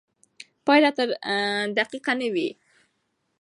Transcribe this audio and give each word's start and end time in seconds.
پایله 0.65 0.91
تل 0.97 1.09
دقیقه 1.77 2.13
نه 2.19 2.27
وي. 2.33 2.49